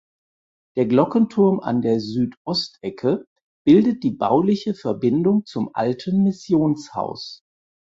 Der 0.77 0.87
Glockenturm 0.87 1.59
an 1.59 1.83
der 1.83 1.99
Südostecke 1.99 3.27
bildet 3.63 4.01
die 4.01 4.09
bauliche 4.09 4.73
Verbindung 4.73 5.45
zum 5.45 5.69
alten 5.75 6.23
Missionshaus. 6.23 7.43